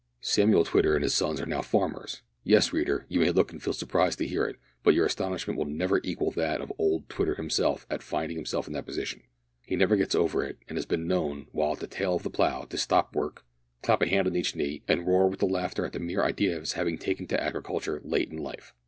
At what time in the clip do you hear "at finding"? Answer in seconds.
7.87-8.35